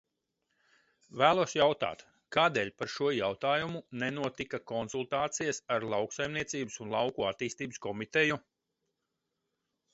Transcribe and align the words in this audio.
Vēlos 1.21 1.51
jautāt, 1.57 2.01
kādēļ 2.37 2.71
par 2.79 2.91
šo 2.95 3.11
jautājumu 3.17 3.83
nenotika 4.05 4.61
konsultācijas 4.73 5.63
ar 5.77 5.87
Lauksaimniecības 5.95 6.83
un 6.87 6.93
lauku 6.99 7.31
attīstības 7.33 7.85
komiteju? 7.89 8.43